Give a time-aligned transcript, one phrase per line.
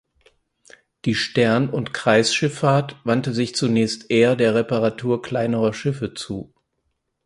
[1.05, 6.51] Die Stern und Kreisschiffahrt wandte sich zunächst eher der Reparatur kleinerer Schiffe zu.